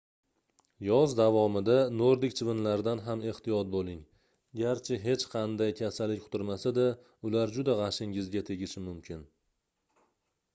[0.85, 3.99] yoz davomida nordik chivinlaridan ham ehtiyot boʻling
[4.61, 6.87] garchi hech qanday kasallik yuqtirmasa-da
[7.31, 9.23] ular juda gʻashingizga tegishi mumkin